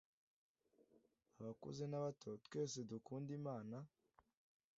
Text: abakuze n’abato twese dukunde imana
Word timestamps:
abakuze 1.39 1.83
n’abato 1.87 2.29
twese 2.45 2.77
dukunde 2.89 3.31
imana 3.39 3.77